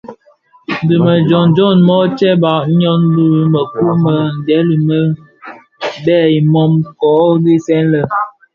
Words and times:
Dhi 0.87 0.95
me 1.05 1.13
jommog 1.29 1.77
mōō 1.87 1.99
tsebbag 2.17 2.65
myom 2.77 3.01
bi 3.13 3.23
mëkuu 3.53 3.93
më 4.03 4.13
ndhèli 4.37 4.75
më 4.87 4.99
bi 6.03 6.15
nken 6.23 6.31
a 6.41 6.49
mum 6.53 6.73
kō 6.99 7.13
dhesè 7.43 7.77
lè. 7.91 8.01